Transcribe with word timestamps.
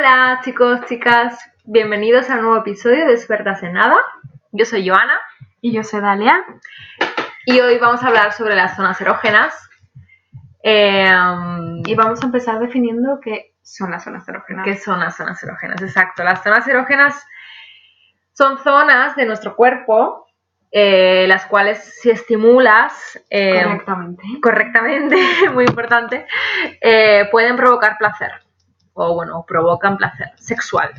Hola 0.00 0.40
chicos, 0.44 0.80
chicas, 0.86 1.36
bienvenidos 1.64 2.30
a 2.30 2.34
un 2.36 2.42
nuevo 2.42 2.58
episodio 2.58 3.04
de 3.04 3.14
Expertas 3.14 3.64
en 3.64 3.72
Nada. 3.72 3.96
Yo 4.52 4.64
soy 4.64 4.88
Joana 4.88 5.18
Y 5.60 5.72
yo 5.72 5.82
soy 5.82 6.00
Dalia. 6.00 6.44
y 7.46 7.58
hoy 7.58 7.78
vamos 7.78 8.04
a 8.04 8.06
hablar 8.06 8.32
sobre 8.32 8.54
las 8.54 8.76
zonas 8.76 9.00
erógenas. 9.00 9.68
Eh, 10.62 11.10
Y 11.84 11.96
vamos 11.96 12.22
a 12.22 12.26
empezar 12.26 12.60
definiendo 12.60 13.18
qué 13.20 13.54
son 13.60 13.90
las 13.90 14.04
zonas 14.04 14.28
erógenas. 14.28 14.64
¿Qué 14.64 14.76
son 14.76 15.00
las 15.00 15.16
zonas 15.16 15.42
erógenas? 15.42 15.82
Exacto, 15.82 16.22
las 16.22 16.44
zonas 16.44 16.68
erógenas 16.68 17.26
son 18.34 18.58
zonas 18.58 19.16
de 19.16 19.26
nuestro 19.26 19.56
cuerpo 19.56 20.28
eh, 20.70 21.24
las 21.26 21.46
cuales 21.46 21.98
si 22.00 22.10
estimulas 22.10 23.18
eh, 23.30 23.64
Correctamente. 23.64 24.22
correctamente, 24.40 25.16
muy 25.52 25.64
importante, 25.64 26.24
eh, 26.82 27.26
pueden 27.32 27.56
provocar 27.56 27.96
placer. 27.98 28.30
O 29.00 29.14
bueno, 29.14 29.44
provocan 29.46 29.96
placer 29.96 30.32
sexual. 30.36 30.90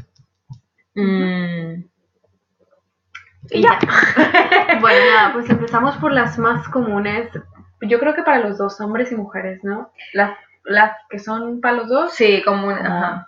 Mm. 0.96 1.84
Y 3.52 3.62
ya. 3.62 3.78
Bueno, 4.80 5.06
nada, 5.14 5.34
pues 5.34 5.50
empezamos 5.50 5.98
por 5.98 6.14
las 6.14 6.38
más 6.38 6.68
comunes. 6.70 7.30
Yo 7.82 8.00
creo 8.00 8.16
que 8.16 8.24
para 8.24 8.40
los 8.40 8.58
dos, 8.58 8.80
hombres 8.80 9.12
y 9.12 9.16
mujeres, 9.16 9.62
¿no? 9.64 9.92
Las, 10.14 10.38
las 10.64 10.94
que 11.10 11.20
son 11.20 11.60
para 11.60 11.76
los 11.78 11.90
dos, 11.90 12.14
Sí, 12.14 12.42
como 12.46 12.68
un- 12.68 12.74
ajá. 12.78 13.28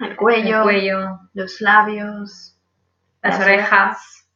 el 0.00 0.14
cuello, 0.16 0.58
el 0.58 0.62
cuello, 0.64 1.20
los 1.32 1.60
labios, 1.62 2.58
las, 3.22 3.40
orejas. 3.40 4.28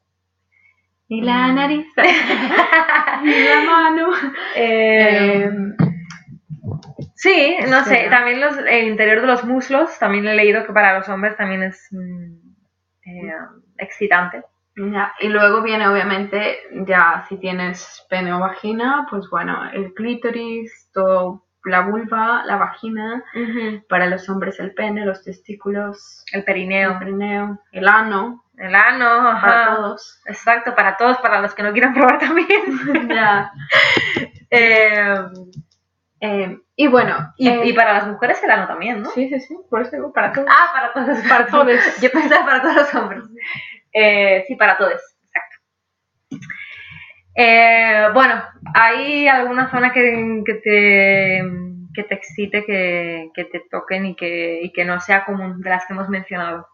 y 1.09 1.21
la 1.21 1.49
Mm. 1.49 1.55
nariz, 1.55 1.87
y 3.25 3.45
la 3.45 3.61
mano. 3.67 4.09
Eh, 4.55 5.45
Eh, 5.45 5.51
sí, 7.17 7.57
no 7.69 7.85
sé, 7.85 8.05
sí. 8.05 8.11
también 8.11 8.41
los, 8.41 8.57
el 8.59 8.89
interior 8.89 9.21
de 9.23 9.27
los 9.27 9.45
muslos, 9.45 9.99
también 9.99 10.27
he 10.29 10.35
leído 10.35 10.65
que 10.67 10.73
para 10.73 10.99
los 10.99 11.09
hombres 11.09 11.37
también 11.37 11.63
es 11.65 11.89
mm, 11.91 12.35
eh, 13.07 13.33
excitante. 13.79 14.43
ya, 14.77 15.13
Y 15.21 15.29
luego 15.29 15.63
viene, 15.63 15.89
obviamente, 15.89 16.59
ya 16.87 17.25
si 17.29 17.39
tienes 17.39 18.07
pene 18.11 18.33
o 18.33 18.41
vagina, 18.41 19.07
pues 19.11 19.29
bueno, 19.31 19.71
el 19.73 19.95
clítoris, 19.95 20.91
todo, 20.93 21.47
la 21.65 21.81
vulva, 21.83 22.45
la 22.45 22.57
vagina. 22.57 23.25
Para 23.89 24.07
los 24.07 24.29
hombres 24.29 24.61
el 24.61 24.75
pene, 24.75 25.05
los 25.05 25.23
testículos, 25.25 26.25
El 26.33 26.41
el 26.41 26.45
perineo, 26.45 26.99
perineo, 26.99 27.61
el 27.73 27.89
ano, 27.89 28.45
el 28.57 28.75
ano, 28.75 29.07
ajá. 29.29 29.41
para 29.41 29.77
todos. 29.77 30.21
Exacto, 30.27 30.75
para 30.75 30.97
todos, 30.97 31.19
para 31.19 31.41
los 31.41 31.55
que 31.55 31.63
no 31.63 31.73
quieran 31.73 31.95
probar 31.95 32.19
también. 32.19 32.49
Ya. 33.11 33.53
Eh, 34.51 35.19
Eh, 36.21 36.59
y 36.79 36.89
bueno, 36.89 37.33
y, 37.39 37.49
eh, 37.49 37.61
y 37.65 37.73
para 37.73 37.95
las 37.95 38.07
mujeres 38.07 38.43
el 38.43 38.51
ano 38.51 38.67
también, 38.67 39.03
¿no? 39.03 39.09
Sí, 39.11 39.31
sí, 39.31 39.41
sí, 39.41 39.57
por 39.71 39.81
eso 39.81 39.93
digo 39.93 40.13
para 40.13 40.31
todos. 40.33 40.47
Ah, 40.51 40.71
para 40.75 40.93
todos, 40.93 41.19
para 41.27 41.47
todos. 41.47 42.01
Yo 42.03 42.11
pensaba 42.11 42.45
para 42.45 42.61
todos 42.61 42.77
los 42.77 42.95
hombres. 42.95 43.25
Eh, 43.95 44.45
sí, 44.47 44.57
para 44.57 44.77
todos, 44.77 45.01
exacto. 45.25 45.57
Eh, 47.35 48.09
bueno, 48.13 48.43
¿hay 48.75 49.27
alguna 49.27 49.71
zona 49.71 49.91
que, 49.91 50.43
que 50.45 50.55
te, 50.55 51.43
que 51.95 52.03
te 52.03 52.15
excite, 52.15 52.65
que, 52.67 53.31
que 53.35 53.45
te 53.47 53.63
toquen 53.71 54.05
y 54.05 54.15
que, 54.15 54.61
y 54.63 54.71
que 54.71 54.85
no 54.85 55.01
sea 55.01 55.25
común 55.25 55.63
de 55.63 55.71
las 55.71 55.87
que 55.87 55.95
hemos 55.95 56.11
mencionado? 56.11 56.69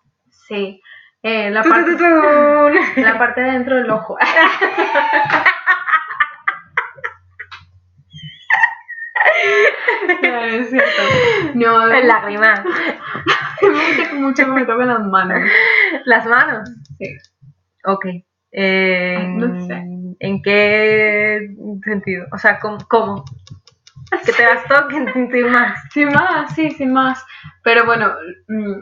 Sí. 0.49 0.83
Eh, 1.23 1.49
la, 1.51 1.63
parte, 1.63 1.93
la 3.01 3.19
parte 3.19 3.41
de 3.41 3.53
dentro 3.53 3.77
del 3.77 3.89
ojo. 3.89 4.19
No, 10.23 10.45
es 10.45 10.71
cierto. 10.71 11.03
No, 11.55 11.91
El 11.93 12.09
lagrimal. 12.09 12.65
me 13.63 13.69
gusta 13.69 14.15
mucho 14.15 14.45
que 14.45 14.51
me 14.51 14.65
toquen 14.65 14.89
las 14.89 15.05
manos. 15.07 15.43
Las 16.05 16.27
manos. 16.27 16.69
Sí. 16.99 17.17
Ok. 17.85 18.07
Eh, 18.53 19.27
No 19.29 19.67
sé. 19.67 19.85
¿En 20.21 20.43
qué 20.43 21.49
sentido? 21.85 22.27
O 22.33 22.39
sea, 22.39 22.59
¿cómo? 22.61 22.79
cómo? 22.89 23.25
Que 24.27 24.33
te 24.33 24.45
las 24.45 24.67
toquen, 24.69 25.13
sin 25.33 25.51
más. 25.51 25.81
Sin 25.93 26.09
más, 26.09 26.55
sí, 26.55 26.71
sin 26.71 26.93
más. 26.93 27.25
Pero 27.65 27.85
bueno, 27.87 28.13
mm, 28.49 28.75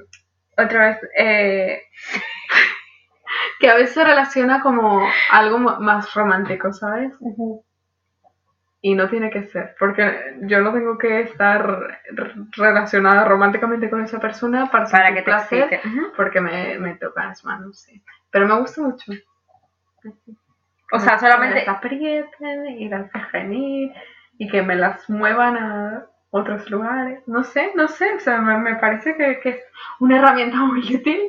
otra 0.58 0.88
vez, 0.88 0.98
eh, 1.16 1.82
que 3.60 3.70
a 3.70 3.74
veces 3.76 3.94
se 3.94 4.04
relaciona 4.04 4.60
como 4.60 5.06
algo 5.30 5.58
más 5.58 6.12
romántico, 6.14 6.72
¿sabes? 6.72 7.12
Y 8.82 8.94
no 8.94 9.08
tiene 9.10 9.30
que 9.30 9.44
ser, 9.44 9.74
porque 9.78 10.36
yo 10.42 10.60
no 10.62 10.72
tengo 10.72 10.96
que 10.96 11.20
estar 11.20 12.00
relacionada 12.56 13.24
románticamente 13.26 13.90
con 13.90 14.02
esa 14.02 14.18
persona 14.20 14.70
para, 14.70 14.86
Para 14.90 15.08
que 15.14 15.22
te 15.22 15.22
placer, 15.22 15.62
excite. 15.74 15.82
Porque 16.16 16.40
me, 16.40 16.78
me 16.78 16.94
tocan 16.94 17.28
las 17.28 17.44
manos, 17.44 17.78
sí. 17.80 18.02
Pero 18.30 18.46
me 18.46 18.58
gusta 18.58 18.80
mucho. 18.80 19.12
O 20.92 20.98
sea, 20.98 21.14
Que 21.14 21.20
solamente. 21.20 21.54
me 21.54 21.66
las 21.66 21.76
aprieten 21.76 22.66
y 22.78 22.88
las 22.88 23.12
dejen 23.12 23.52
ir 23.54 23.92
y 24.38 24.48
que 24.48 24.62
me 24.62 24.74
las 24.76 25.08
muevan 25.08 25.56
a 25.56 26.06
otros 26.30 26.68
lugares. 26.70 27.26
No 27.28 27.44
sé, 27.44 27.72
no 27.74 27.88
sé. 27.88 28.14
O 28.14 28.20
sea, 28.20 28.40
me, 28.40 28.58
me 28.58 28.76
parece 28.76 29.16
que, 29.16 29.40
que 29.40 29.48
es 29.50 29.60
una 30.00 30.18
herramienta 30.18 30.56
muy 30.58 30.80
útil 30.96 31.20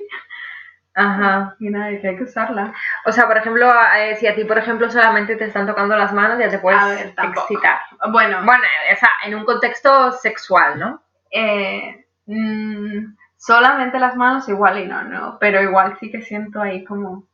Ajá. 0.93 1.55
y 1.59 1.69
nada, 1.69 1.89
que 1.99 2.07
hay 2.09 2.17
que 2.17 2.23
usarla. 2.23 2.73
O 3.05 3.11
sea, 3.11 3.27
por 3.27 3.37
ejemplo, 3.37 3.71
eh, 3.97 4.15
si 4.17 4.27
a 4.27 4.35
ti, 4.35 4.43
por 4.43 4.57
ejemplo, 4.57 4.89
solamente 4.91 5.35
te 5.37 5.45
están 5.45 5.65
tocando 5.67 5.95
las 5.95 6.11
manos, 6.13 6.37
ya 6.39 6.49
te 6.49 6.59
puedes 6.59 6.83
ver, 6.85 7.13
excitar. 7.23 7.79
Bueno, 8.11 8.43
Bueno, 8.43 8.63
o 8.93 8.95
sea, 8.97 9.09
en 9.25 9.35
un 9.35 9.45
contexto 9.45 10.11
sexual, 10.13 10.77
¿no? 10.79 11.01
eh, 11.31 12.05
mm, 12.25 13.15
solamente 13.37 13.97
las 13.99 14.15
manos 14.17 14.49
igual 14.49 14.79
y 14.79 14.85
no, 14.85 15.01
no. 15.03 15.37
Pero 15.39 15.61
igual 15.61 15.97
sí 15.99 16.11
que 16.11 16.21
siento 16.21 16.61
ahí 16.61 16.83
como 16.83 17.25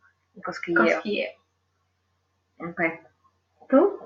Cosquilleo. 0.44 0.84
cosquilleo. 0.96 1.32
Ok. 2.60 2.82
¿Tú? 3.70 4.00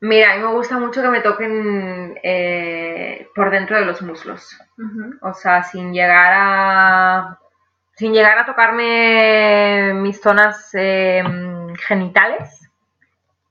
Mira, 0.00 0.32
a 0.32 0.36
mí 0.36 0.42
me 0.42 0.52
gusta 0.52 0.78
mucho 0.78 1.00
que 1.02 1.08
me 1.08 1.20
toquen 1.20 2.18
eh, 2.22 3.28
por 3.34 3.50
dentro 3.50 3.76
de 3.76 3.84
los 3.86 4.02
muslos. 4.02 4.58
O 5.22 5.32
sea, 5.34 5.62
sin 5.62 5.92
llegar 5.92 6.32
a. 6.36 7.38
Sin 7.94 8.12
llegar 8.12 8.38
a 8.38 8.44
tocarme 8.44 9.94
mis 9.94 10.20
zonas 10.20 10.70
eh, 10.74 11.24
genitales, 11.86 12.70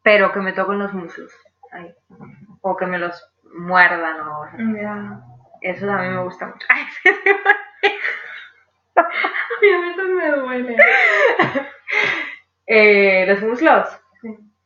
pero 0.04 0.32
que 0.32 0.40
me 0.40 0.54
toquen 0.54 0.80
los 0.80 0.94
muslos. 0.94 1.32
ahí. 1.72 1.94
O 2.62 2.78
que 2.78 2.86
me 2.86 3.00
los 3.00 3.28
muerdan 3.58 4.20
o. 4.22 4.46
Eso 5.62 5.88
también 5.88 6.16
me 6.16 6.22
gusta 6.24 6.46
mucho. 6.46 6.68
Ay, 6.70 6.86
A 8.96 9.02
mí 9.62 9.74
a 9.74 9.80
veces 9.80 10.06
me 10.06 10.32
duele. 10.32 10.78
eh, 12.68 13.26
los 13.28 13.42
muslos. 13.42 13.90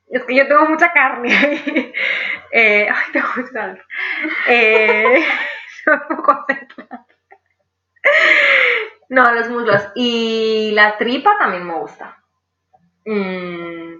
Es 0.09 0.23
que 0.25 0.35
yo 0.35 0.47
tengo 0.47 0.65
mucha 0.65 0.91
carne 0.91 1.35
ahí. 1.35 1.93
Eh, 2.51 2.89
ay, 2.89 3.21
mucha 3.37 3.51
carne. 3.53 3.81
Eh, 4.47 5.23
no 9.09 9.31
los 9.33 9.49
muslos. 9.49 9.87
Y 9.95 10.71
la 10.73 10.97
tripa 10.97 11.37
también 11.37 11.65
me 11.67 11.73
gusta. 11.75 12.17
Mm, 13.05 13.95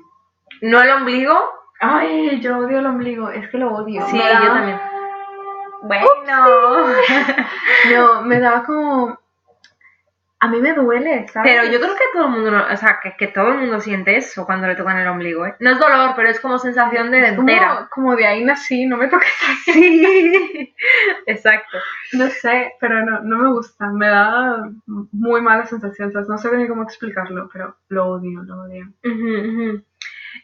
no 0.62 0.82
el 0.82 0.90
ombligo. 0.92 1.38
Ay, 1.80 2.40
yo 2.42 2.58
odio 2.58 2.80
el 2.80 2.86
ombligo, 2.88 3.30
es 3.30 3.48
que 3.50 3.58
lo 3.58 3.72
odio. 3.74 4.06
Sí, 4.08 4.18
da- 4.18 4.44
yo 4.44 4.52
también. 4.54 4.80
Bueno. 5.84 6.08
No, 7.94 8.22
me 8.24 8.40
da 8.40 8.64
como. 8.64 9.19
A 10.42 10.48
mí 10.48 10.62
me 10.62 10.74
duele, 10.74 11.28
¿sabes? 11.28 11.52
Pero 11.52 11.70
yo 11.70 11.82
creo 11.82 11.96
que 11.96 12.04
todo 12.14 12.28
el 12.28 12.32
mundo, 12.32 12.66
o 12.72 12.78
sea, 12.78 13.00
que, 13.04 13.14
que 13.18 13.28
todo 13.28 13.50
el 13.50 13.58
mundo 13.58 13.82
siente 13.82 14.16
eso 14.16 14.46
cuando 14.46 14.68
le 14.68 14.76
tocan 14.76 14.98
el 14.98 15.08
ombligo, 15.08 15.46
¿eh? 15.46 15.56
No 15.60 15.72
es 15.72 15.80
dolor, 15.80 16.14
pero 16.16 16.30
es 16.30 16.40
como 16.40 16.58
sensación 16.58 17.12
de 17.12 17.36
como, 17.36 17.48
dentera. 17.48 17.90
como 17.92 18.16
de 18.16 18.26
ahí 18.26 18.46
nací, 18.46 18.86
no 18.86 18.96
me 18.96 19.10
toques 19.10 19.28
así. 19.68 20.06
Sí, 20.06 20.76
exacto. 21.26 21.78
No 22.14 22.28
sé, 22.28 22.74
pero 22.80 23.04
no, 23.04 23.20
no 23.20 23.38
me 23.38 23.50
gusta. 23.50 23.88
Me 23.88 24.08
da 24.08 24.64
muy 25.12 25.42
mala 25.42 25.66
sensación. 25.66 26.12
¿sabes? 26.14 26.30
No 26.30 26.38
sé 26.38 26.56
ni 26.56 26.68
cómo 26.70 26.84
explicarlo, 26.84 27.50
pero 27.52 27.76
lo 27.90 28.08
odio, 28.08 28.42
lo 28.44 28.62
odio. 28.64 28.94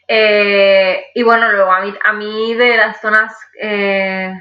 Eh, 0.08 1.06
y 1.14 1.22
bueno, 1.22 1.50
luego 1.50 1.72
a 1.72 1.80
mí, 1.80 1.94
a 2.04 2.12
mí 2.12 2.54
de 2.54 2.76
las 2.76 3.00
zonas 3.00 3.34
eh, 3.60 4.32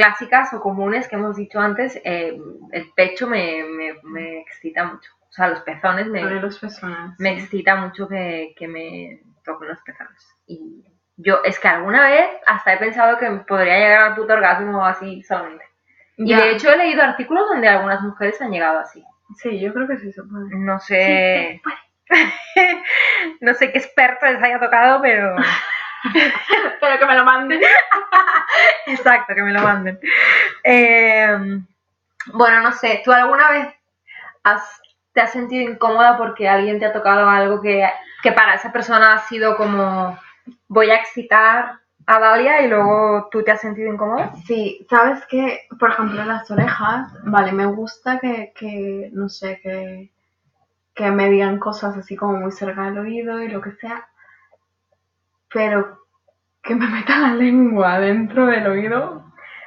clásicas 0.00 0.52
o 0.54 0.60
comunes 0.60 1.06
que 1.08 1.16
hemos 1.16 1.36
dicho 1.36 1.60
antes, 1.60 2.00
eh, 2.04 2.34
el 2.72 2.90
pecho 2.96 3.26
me, 3.26 3.64
me- 3.64 3.98
me 4.02 4.40
excita 4.40 4.84
mucho. 4.84 5.10
O 5.28 5.32
sea, 5.32 5.48
los 5.48 5.60
pezones 5.60 6.06
me, 6.06 6.22
los 6.22 6.58
personas. 6.58 7.14
me 7.18 7.32
excita 7.34 7.76
mucho 7.76 8.08
que, 8.08 8.54
que 8.56 8.66
me 8.66 9.20
toquen 9.44 9.68
los 9.68 9.80
pezones. 9.82 10.26
Y 10.46 10.82
yo, 11.18 11.40
es 11.44 11.58
que 11.60 11.68
alguna 11.68 12.08
vez 12.08 12.28
hasta 12.46 12.72
he 12.72 12.78
pensado 12.78 13.18
que 13.18 13.30
podría 13.46 13.78
llegar 13.78 14.02
al 14.08 14.14
puto 14.16 14.32
orgasmo 14.32 14.84
así 14.86 15.22
solamente. 15.22 15.64
Y 16.16 16.30
Ya. 16.30 16.38
de 16.40 16.50
hecho 16.52 16.70
he 16.72 16.76
leído 16.78 17.02
artículos 17.02 17.48
donde 17.48 17.68
algunas 17.68 18.00
mujeres 18.02 18.40
han 18.40 18.50
llegado 18.52 18.78
así. 18.78 19.04
Sí, 19.36 19.60
yo 19.60 19.72
creo 19.74 19.86
que 19.86 19.98
sí 19.98 20.10
se 20.12 20.22
puede. 20.22 20.46
No 20.56 20.78
Sí, 20.80 20.94
sé, 20.94 20.94
se 20.96 21.60
puede. 21.62 21.76
no 23.40 23.54
sé 23.54 23.70
qué 23.70 23.78
experto 23.78 24.26
les 24.26 24.42
haya 24.42 24.58
tocado, 24.58 25.00
pero 25.02 25.36
Pero 26.80 26.98
que 26.98 27.06
me 27.06 27.14
lo 27.14 27.24
manden. 27.24 27.60
exacto, 28.86 29.34
que 29.34 29.42
me 29.42 29.52
lo 29.52 29.62
manden. 29.62 29.98
Eh, 30.64 31.60
bueno, 32.32 32.60
no 32.60 32.72
sé, 32.72 33.02
¿tú 33.04 33.12
alguna 33.12 33.50
vez 33.50 33.74
has, 34.44 34.80
te 35.12 35.20
has 35.20 35.32
sentido 35.32 35.70
incómoda 35.70 36.16
porque 36.16 36.48
alguien 36.48 36.78
te 36.78 36.86
ha 36.86 36.92
tocado 36.92 37.28
algo 37.28 37.60
que, 37.60 37.88
que 38.22 38.32
para 38.32 38.54
esa 38.54 38.72
persona 38.72 39.14
ha 39.14 39.18
sido 39.20 39.56
como 39.56 40.18
voy 40.68 40.90
a 40.90 40.96
excitar 40.96 41.80
a 42.06 42.18
Dalia 42.18 42.62
y 42.62 42.68
luego 42.68 43.28
tú 43.30 43.42
te 43.42 43.52
has 43.52 43.60
sentido 43.60 43.92
incómoda? 43.92 44.32
Sí, 44.46 44.86
sabes 44.90 45.24
que, 45.26 45.68
por 45.78 45.90
ejemplo, 45.90 46.24
las 46.24 46.50
orejas, 46.50 47.12
vale, 47.24 47.52
me 47.52 47.66
gusta 47.66 48.18
que, 48.18 48.52
que 48.56 49.10
no 49.12 49.28
sé, 49.28 49.60
que, 49.62 50.10
que 50.94 51.10
me 51.10 51.30
digan 51.30 51.58
cosas 51.58 51.96
así 51.96 52.16
como 52.16 52.38
muy 52.38 52.52
cerca 52.52 52.84
del 52.84 52.98
oído 52.98 53.40
y 53.42 53.48
lo 53.48 53.60
que 53.60 53.72
sea, 53.72 54.08
pero 55.52 55.98
que 56.62 56.74
me 56.74 56.86
meta 56.88 57.18
la 57.18 57.34
lengua 57.34 58.00
dentro 58.00 58.46
del 58.46 58.66
oído. 58.66 59.24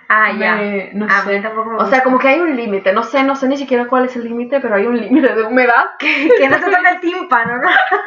Ah, 0.10 0.32
ya. 0.34 0.56
me- 0.56 0.92
no 0.94 1.06
a 1.06 1.22
sé. 1.22 1.38
mí 1.38 1.42
tampoco 1.42 1.72
me 1.72 1.78
O 1.78 1.86
sea, 1.88 2.04
como 2.04 2.20
que 2.20 2.28
hay 2.28 2.40
un 2.40 2.56
límite, 2.56 2.94
no 2.94 3.04
sé, 3.04 3.24
no 3.24 3.36
sé 3.36 3.48
ni 3.48 3.58
siquiera 3.58 3.88
cuál 3.88 4.06
es 4.06 4.16
el 4.16 4.26
límite, 4.26 4.60
pero 4.60 4.76
hay 4.76 4.86
un 4.86 5.00
límite 5.00 5.34
de 5.34 5.44
humedad 5.44 5.86
que 5.98 6.30
que 6.38 6.50
no 6.50 6.58
te 6.60 6.66
toca 6.70 6.90
el 6.92 7.00
tímpano, 7.00 7.58
¿no? 7.58 7.70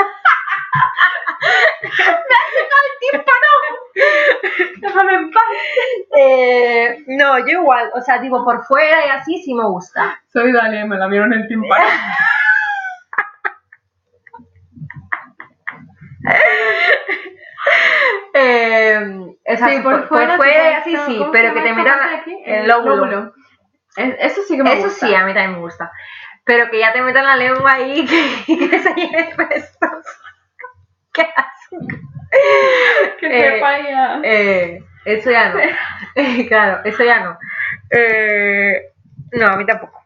déjame 4.80 5.14
en 5.14 5.30
paz. 5.30 5.42
Eh, 6.18 7.04
no, 7.08 7.38
yo 7.40 7.60
igual, 7.60 7.90
o 7.94 8.00
sea, 8.00 8.18
digo, 8.18 8.44
por 8.44 8.64
fuera 8.64 9.06
y 9.06 9.10
así 9.10 9.42
sí 9.42 9.54
me 9.54 9.64
gusta. 9.64 10.18
Soy 10.32 10.52
Dalia 10.52 10.80
y 10.82 10.88
me 10.88 10.96
la 10.96 11.08
miro 11.08 11.24
en 11.24 11.32
el 11.34 11.48
tímpano. 11.48 11.84
Eh, 18.38 19.36
sea, 19.56 19.68
Sí, 19.68 19.78
por, 19.80 20.08
por 20.08 20.36
fuera, 20.36 20.82
y 20.86 20.96
sí, 20.96 21.18
¿cómo 21.18 21.32
pero 21.32 21.54
que 21.54 21.60
te 21.62 21.72
metan 21.72 21.98
el 22.44 22.68
lóbulo. 22.68 23.32
Es- 23.96 24.16
Eso 24.18 24.42
sí 24.46 24.56
que 24.56 24.62
me 24.62 24.74
Eso 24.74 24.88
gusta. 24.88 25.06
sí, 25.06 25.14
a 25.14 25.24
mí 25.24 25.32
también 25.32 25.52
me 25.54 25.58
gusta. 25.60 25.90
Pero 26.44 26.70
que 26.70 26.78
ya 26.78 26.92
te 26.92 27.00
metan 27.02 27.24
la 27.24 27.36
lengua 27.36 27.72
ahí 27.72 28.04
que, 28.46 28.58
que 28.68 28.78
se 28.78 28.94
llene 28.94 29.32
restos. 29.36 30.04
Qué 31.12 31.22
asco. 31.22 31.78
Que 33.20 33.26
Eh, 33.26 33.52
sepa 33.54 33.78
ya. 33.80 34.20
Eh, 34.22 34.84
eso 35.06 35.30
ya 35.30 35.48
no. 35.54 35.60
claro, 36.48 36.80
eso 36.84 37.02
ya 37.04 37.20
no. 37.20 37.38
Eh, 37.90 38.92
no, 39.32 39.46
a 39.46 39.56
mí 39.56 39.64
tampoco. 39.64 40.02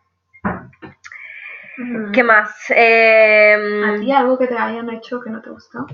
Mm. 1.79 2.13
¿Qué 2.13 2.23
más? 2.23 2.55
Eh, 2.71 3.83
¿A 3.87 3.99
ti 3.99 4.13
algo 4.13 4.39
que 4.39 4.47
te 4.47 4.57
hayan 4.57 4.89
hecho 4.91 5.21
que 5.21 5.31
no 5.31 5.41
te 5.41 5.51
gustó? 5.51 5.87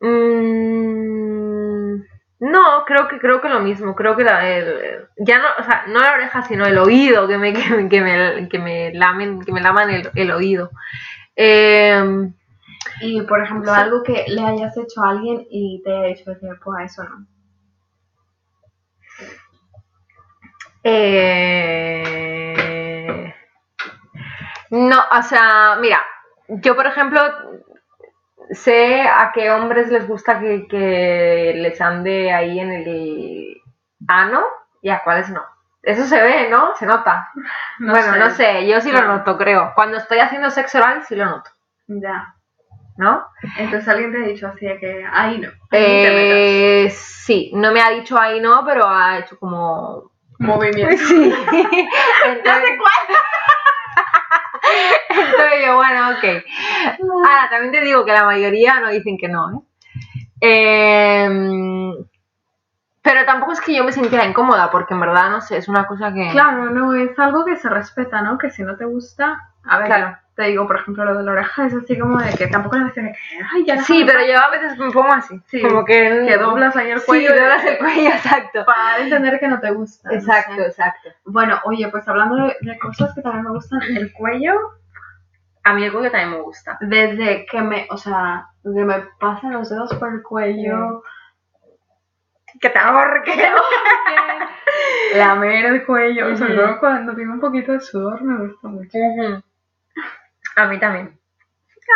Mm, 0.00 2.02
no, 2.40 2.84
creo 2.86 3.08
que 3.08 3.18
creo 3.18 3.40
que 3.40 3.48
lo 3.48 3.60
mismo. 3.60 3.94
Creo 3.94 4.16
que 4.16 4.24
la, 4.24 4.48
el- 4.48 5.08
ya 5.18 5.38
no, 5.38 5.44
o 5.58 5.62
sea, 5.64 5.84
no 5.88 6.00
la 6.00 6.12
oreja, 6.14 6.42
sino 6.42 6.66
el 6.66 6.78
oído 6.78 7.26
que 7.28 7.38
me 7.38 7.52
que, 7.52 7.70
me- 7.70 7.88
que 7.88 8.00
me 8.02 8.48
que 8.48 8.58
me 8.58 8.92
lamen 8.94 9.40
que 9.42 9.52
me 9.52 9.60
laman 9.62 9.90
el, 9.90 10.10
el 10.14 10.30
oído. 10.30 10.70
Eh, 11.36 12.30
Y, 13.00 13.22
por 13.22 13.42
ejemplo, 13.42 13.72
Sí. 13.72 13.74
algo 13.74 14.02
que 14.02 14.24
le 14.28 14.42
hayas 14.42 14.76
hecho 14.76 15.02
a 15.02 15.10
alguien 15.10 15.46
y 15.50 15.82
te 15.84 15.90
haya 15.92 16.08
hecho 16.08 16.30
decir, 16.30 16.50
pues 16.64 16.92
eso 16.92 17.04
no. 17.04 17.26
eh, 22.06 23.34
no, 24.70 24.98
o 25.18 25.22
sea, 25.22 25.76
mira, 25.80 26.00
yo 26.48 26.76
por 26.76 26.86
ejemplo 26.86 27.20
sé 28.50 29.02
a 29.02 29.32
qué 29.34 29.50
hombres 29.50 29.90
les 29.90 30.06
gusta 30.06 30.38
que, 30.40 30.66
que 30.68 31.52
les 31.56 31.80
ande 31.80 32.32
ahí 32.32 32.58
en 32.60 32.72
el 32.72 33.62
ano 34.08 34.44
y 34.82 34.90
a 34.90 35.02
cuáles 35.02 35.30
no. 35.30 35.42
Eso 35.82 36.04
se 36.04 36.20
ve, 36.20 36.48
¿no? 36.50 36.74
Se 36.76 36.86
nota. 36.86 37.28
No 37.78 37.92
bueno, 37.92 38.12
sé. 38.14 38.18
no 38.18 38.30
sé, 38.30 38.66
yo 38.66 38.80
sí 38.80 38.90
lo 38.90 39.02
noto, 39.02 39.36
creo. 39.36 39.72
Cuando 39.74 39.98
estoy 39.98 40.18
haciendo 40.18 40.48
sexo 40.50 40.78
oral 40.78 41.04
sí 41.04 41.14
lo 41.14 41.26
noto, 41.26 41.50
Ya. 41.86 42.34
¿no? 42.96 43.26
Entonces 43.58 43.86
alguien 43.88 44.10
te 44.12 44.18
ha 44.24 44.26
dicho 44.26 44.46
así 44.48 44.64
de 44.64 44.78
que 44.78 45.04
ahí 45.12 45.38
no. 45.38 45.48
ahí. 45.48 45.54
Eh, 45.72 46.88
sí, 46.90 47.50
no 47.54 47.70
me 47.72 47.82
ha 47.82 47.90
dicho 47.90 48.18
ahí 48.18 48.40
no, 48.40 48.64
pero 48.64 48.88
ha 48.88 49.18
hecho 49.18 49.38
como... 49.38 50.10
Movimiento. 50.38 50.96
Sí. 51.06 51.34
Entonces, 52.26 52.78
Entonces 55.08 55.66
yo, 55.66 55.76
bueno, 55.76 56.10
ok. 56.10 56.24
Ahora, 57.26 57.48
también 57.50 57.72
te 57.72 57.80
digo 57.82 58.04
que 58.04 58.12
la 58.12 58.24
mayoría 58.24 58.80
no 58.80 58.90
dicen 58.90 59.16
que 59.18 59.28
no, 59.28 59.50
¿eh? 59.52 59.60
Em, 60.40 61.94
pero 63.02 63.24
tampoco 63.24 63.52
es 63.52 63.60
que 63.60 63.74
yo 63.74 63.84
me 63.84 63.92
sintiera 63.92 64.26
incómoda, 64.26 64.70
porque 64.70 64.94
en 64.94 65.00
verdad, 65.00 65.30
no 65.30 65.40
sé, 65.40 65.56
es 65.58 65.68
una 65.68 65.86
cosa 65.86 66.12
que... 66.12 66.30
Claro, 66.30 66.70
no, 66.70 66.92
es 66.94 67.18
algo 67.18 67.44
que 67.44 67.56
se 67.56 67.68
respeta, 67.68 68.20
¿no? 68.20 68.36
Que 68.36 68.50
si 68.50 68.62
no 68.62 68.76
te 68.76 68.84
gusta, 68.84 69.50
a 69.64 69.78
ver, 69.78 69.86
Claro. 69.86 70.18
Te 70.36 70.44
digo, 70.44 70.66
por 70.66 70.76
ejemplo, 70.76 71.04
lo 71.06 71.16
de 71.16 71.24
la 71.24 71.32
oreja 71.32 71.66
es 71.66 71.74
así 71.74 71.98
como 71.98 72.18
de 72.20 72.30
que 72.34 72.46
tampoco 72.48 72.76
le 72.76 72.84
decir 72.84 73.02
de 73.04 73.12
que, 73.12 73.18
ay, 73.54 73.64
ya 73.64 73.82
Sí, 73.82 74.04
pero 74.06 74.20
yo 74.26 74.38
a 74.38 74.50
veces 74.50 74.78
me 74.78 74.90
pongo 74.90 75.12
así. 75.12 75.40
Sí, 75.46 75.62
como 75.62 75.84
que... 75.84 76.24
que 76.28 76.36
doblas 76.36 76.76
ahí 76.76 76.90
el 76.90 77.00
Sí, 77.00 77.06
cuello. 77.06 77.34
doblas 77.34 77.64
el 77.64 77.78
cuello, 77.78 78.08
exacto. 78.10 78.64
Para 78.66 78.98
entender 79.02 79.40
que 79.40 79.48
no 79.48 79.58
te 79.60 79.70
gusta. 79.70 80.12
Exacto, 80.12 80.60
exacto. 80.60 81.08
Bueno, 81.24 81.58
oye, 81.64 81.88
pues 81.88 82.06
hablando 82.06 82.36
de, 82.36 82.56
de 82.60 82.78
cosas 82.78 83.14
que 83.14 83.22
también 83.22 83.44
me 83.44 83.50
gustan, 83.52 83.80
el 83.96 84.12
cuello, 84.12 84.52
A 85.64 85.72
mí 85.74 85.84
el 85.84 85.92
cuello 85.92 86.10
también 86.10 86.32
me 86.32 86.40
gusta. 86.42 86.76
desde 86.82 87.46
que 87.46 87.62
me, 87.62 87.86
o 87.90 87.96
sea, 87.96 88.46
que 88.62 88.84
me 88.84 89.04
pasan 89.18 89.52
los 89.54 89.70
dedos 89.70 89.94
por 89.94 90.12
el 90.12 90.22
cuello, 90.22 91.02
Que 92.60 92.68
te 92.70 92.78
ahorque. 92.78 93.32
lamer 95.16 95.64
el 95.66 95.86
cuello, 95.86 96.36
sobre 96.36 96.54
todo 96.56 96.78
cuando 96.78 97.14
tiene 97.14 97.32
un 97.32 97.40
poquito 97.40 97.72
de 97.72 97.80
sudor, 97.80 98.22
me 98.22 98.46
gusta 98.48 98.68
mucho. 98.68 98.98
Ujú. 98.98 99.42
A 100.56 100.66
mí 100.66 100.78
también. 100.78 101.18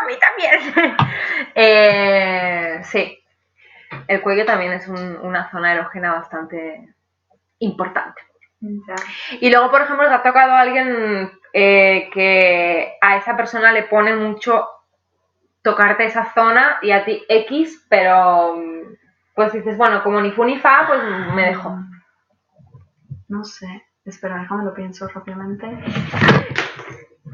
A 0.02 0.06
mí 0.06 0.14
también. 0.18 0.96
Eh, 1.54 2.80
sí. 2.84 3.18
El 4.06 4.20
cuello 4.22 4.44
también 4.44 4.72
es 4.72 4.86
un- 4.86 5.16
una 5.22 5.50
zona 5.50 5.72
erógena 5.74 6.12
bastante 6.12 6.94
importante. 7.58 8.22
Ya. 8.60 8.94
Y 9.40 9.50
luego, 9.50 9.70
por 9.70 9.82
ejemplo, 9.82 10.06
te 10.06 10.14
ha 10.14 10.22
tocado 10.22 10.52
a 10.52 10.60
alguien 10.60 11.30
eh, 11.52 12.08
que 12.12 12.96
a 13.00 13.16
esa 13.16 13.36
persona 13.36 13.72
le 13.72 13.84
pone 13.84 14.14
mucho 14.14 14.68
tocarte 15.62 16.04
esa 16.04 16.32
zona 16.32 16.78
y 16.82 16.92
a 16.92 17.04
ti 17.04 17.24
X, 17.28 17.86
pero 17.88 18.56
mm, 18.56 18.94
pues 19.34 19.52
dices, 19.52 19.76
bueno, 19.76 20.02
como 20.02 20.20
ni 20.20 20.30
fu 20.30 20.44
ni 20.44 20.58
fa, 20.58 20.84
pues 20.86 21.00
me 21.34 21.46
dejo. 21.46 21.78
No 23.28 23.44
sé, 23.44 23.86
espera, 24.04 24.38
déjame 24.40 24.64
lo 24.64 24.74
pienso 24.74 25.08
rápidamente. 25.08 25.66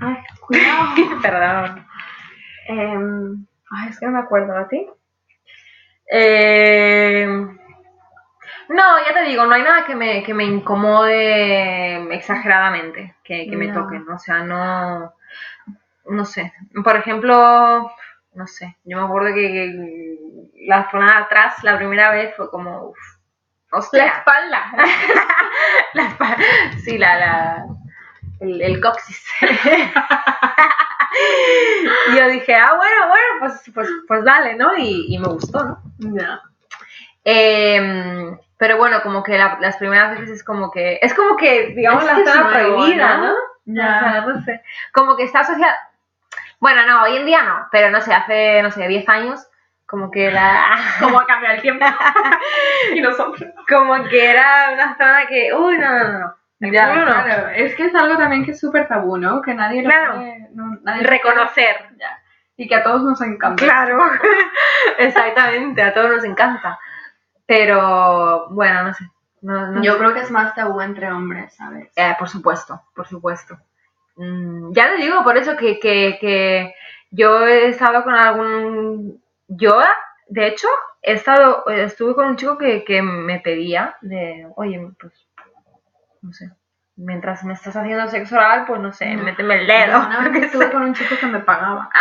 Ay, 0.01 0.17
cuidado. 0.41 0.95
Perdón. 1.23 1.87
Em, 2.69 3.47
ay, 3.71 3.89
es 3.91 3.99
que 3.99 4.07
no 4.07 4.13
me 4.13 4.19
acuerdo, 4.21 4.57
¿a 4.57 4.69
ti? 4.69 4.87
Eh, 6.11 7.27
no, 8.69 8.99
ya 9.07 9.15
te 9.15 9.23
digo, 9.23 9.47
no 9.47 9.55
hay 9.55 9.63
nada 9.63 9.85
que 9.87 9.95
me, 9.95 10.23
que 10.23 10.35
me 10.35 10.45
incomode 10.45 12.15
exageradamente, 12.15 13.15
que, 13.25 13.49
que 13.49 13.57
me 13.57 13.69
No. 13.69 13.83
toquen, 13.83 14.09
o 14.09 14.19
sea, 14.19 14.41
no, 14.41 15.15
no 16.07 16.25
sé. 16.25 16.53
Por 16.85 16.97
ejemplo, 16.97 17.91
no 18.35 18.47
sé, 18.47 18.77
yo 18.85 18.99
me 18.99 19.05
acuerdo 19.05 19.35
que, 19.35 19.43
que 19.53 20.19
la 20.67 20.91
zona 20.91 21.07
de 21.13 21.19
atrás 21.25 21.63
la 21.63 21.77
primera 21.77 22.11
vez 22.11 22.35
fue 22.37 22.51
como, 22.51 22.89
uff, 22.89 22.99
hostia. 23.73 24.07
espalda. 24.07 24.73
La 25.95 26.03
espa- 26.11 26.37
sí, 26.85 26.99
la, 26.99 27.19
la, 27.19 27.67
el, 28.41 28.61
el 28.63 28.81
coxis. 28.81 29.25
y 32.13 32.17
yo 32.19 32.29
dije, 32.29 32.55
ah, 32.55 32.75
bueno, 32.77 33.09
bueno, 33.09 33.27
pues, 33.41 33.71
pues, 33.75 33.89
pues 34.07 34.25
dale, 34.25 34.55
¿no? 34.55 34.77
Y, 34.77 35.07
y 35.15 35.19
me 35.19 35.29
gustó, 35.29 35.79
¿no? 35.99 36.41
Em, 37.25 38.39
pero 38.59 38.77
bueno, 38.77 39.03
como 39.03 39.23
que 39.23 39.37
la- 39.37 39.59
las 39.61 39.77
primeras 39.79 40.13
veces 40.13 40.31
es 40.31 40.45
como 40.45 40.71
que, 40.71 40.99
es 41.03 41.13
como 41.15 41.37
que, 41.37 41.69
digamos, 41.77 42.05
Es 42.05 42.11
la 42.13 42.33
zona 42.33 42.51
prohibida, 42.53 43.17
¿no? 43.19 43.27
¿no? 43.29 43.35
Ya. 43.67 43.97
O 43.97 44.01
sea, 44.01 44.21
no 44.23 44.45
sé. 44.45 44.63
Como 44.93 45.17
que 45.17 45.25
está 45.25 45.41
asociada, 45.41 45.77
bueno, 46.61 46.87
no, 46.87 47.03
hoy 47.03 47.17
en 47.17 47.27
día 47.27 47.43
no, 47.43 47.67
pero 47.73 47.91
no 47.91 48.01
sé, 48.01 48.15
hace, 48.15 48.63
no 48.63 48.71
sé, 48.71 48.87
10 48.87 49.09
años, 49.09 49.47
como 49.87 50.11
que 50.11 50.31
la... 50.31 50.65
¿Cómo 51.01 51.19
ha 51.21 51.27
cambiado 51.27 51.57
el 51.57 51.63
tiempo? 51.63 51.85
y 52.95 53.01
nosotros. 53.01 53.43
como 53.69 54.05
que 54.09 54.31
era 54.31 54.71
una 54.73 54.97
zona 54.97 55.27
que, 55.27 55.53
uy, 55.53 55.79
no, 55.79 55.91
no, 55.99 56.19
no. 56.19 56.35
Ya, 56.61 56.91
claro. 56.93 57.49
Es 57.55 57.75
que 57.75 57.87
es 57.87 57.95
algo 57.95 58.17
también 58.17 58.45
que 58.45 58.53
es 58.53 58.61
súper 58.61 58.89
tabú, 58.89 59.19
¿no? 59.19 59.43
Que 59.43 59.55
nadie 59.55 59.83
lo 59.83 59.91
Claro. 59.91 60.15
puede- 60.15 60.49
no- 60.55 60.79
nadie 60.83 61.03
lo 61.03 61.11
Reconocer. 61.11 61.77
puede- 61.79 61.99
ya. 62.01 62.19
Y 62.57 62.67
que 62.69 62.75
a 62.77 62.83
todos 62.83 63.03
nos 63.03 63.21
encanta. 63.21 63.63
Claro, 63.63 63.99
exactamente, 64.99 65.83
a 65.83 65.93
todos 65.93 66.11
nos 66.11 66.25
encanta. 66.25 66.79
Pero 67.47 68.49
bueno, 68.51 68.85
no 68.85 68.95
sé. 68.95 69.05
No, 69.43 69.71
no 69.73 69.83
Yo 69.83 69.93
sé. 69.93 69.99
creo 69.99 70.15
que 70.15 70.21
es 70.21 70.31
más 70.31 70.55
tabú 70.55 70.81
entre 70.81 71.11
hombres, 71.13 71.55
¿sabes? 71.55 71.93
Eh, 71.97 72.15
por 72.19 72.29
supuesto, 72.29 72.83
por 72.95 73.07
supuesto. 73.07 73.57
Mm, 74.17 74.73
ya 74.73 74.89
te 74.89 74.97
digo, 74.97 75.23
por 75.23 75.37
eso 75.37 75.57
que, 75.57 75.79
que, 75.79 76.17
que 76.21 76.75
yo 77.11 77.47
he 77.47 77.69
estado 77.69 78.03
con 78.03 78.15
algún... 78.15 79.23
Yo, 79.49 79.79
de 80.29 80.47
hecho, 80.49 80.67
he 81.03 81.13
estado, 81.13 81.65
estuve 81.69 82.15
con 82.15 82.27
un 82.29 82.37
chico 82.37 82.59
que, 82.59 82.83
que 82.83 83.03
me 83.03 83.39
pedía 83.41 83.97
de, 84.01 84.49
oye, 84.57 84.81
pues, 84.99 85.26
no 86.27 86.33
sé, 86.33 86.51
mientras 86.97 87.45
me 87.45 87.53
estás 87.55 87.77
haciendo 87.77 88.09
sexo 88.09 88.37
oral, 88.37 88.65
pues 88.67 88.81
no 88.81 88.93
sé, 88.93 89.17
méteme 89.17 89.61
el 89.61 89.67
dedo. 89.67 89.99
Una 90.07 90.29
vez 90.29 90.45
estuve 90.45 90.71
con 90.73 90.83
un 90.83 90.95
chico 90.95 91.17
que 91.19 91.27
me 91.27 91.39
pagaba. 91.41 91.89